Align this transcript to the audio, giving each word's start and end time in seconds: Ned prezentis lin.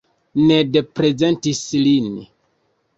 Ned 0.47 0.79
prezentis 1.01 1.63
lin. 1.85 2.13